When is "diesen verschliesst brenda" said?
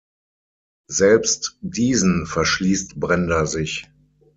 1.61-3.45